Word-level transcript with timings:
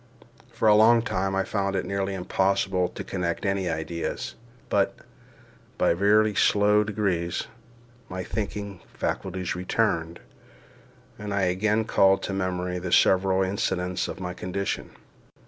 For 0.51 0.67
a 0.67 0.73
long 0.73 1.03
time 1.03 1.35
I 1.35 1.43
found 1.43 1.75
it 1.75 1.85
nearly 1.85 2.15
impossible 2.15 2.87
to 2.89 3.03
connect 3.03 3.45
any 3.45 3.69
ideas; 3.69 4.33
but, 4.67 4.95
by 5.77 5.93
very 5.93 6.33
slow 6.33 6.83
degrees, 6.83 7.45
my 8.09 8.23
thinking 8.23 8.79
faculties 8.95 9.55
returned, 9.55 10.19
and 11.19 11.31
I 11.31 11.41
again 11.43 11.85
called 11.85 12.23
to 12.23 12.33
memory 12.33 12.79
the 12.79 12.91
several 12.91 13.43
incidents 13.43 14.07
of 14.07 14.19
my 14.19 14.33
condition. 14.33 14.89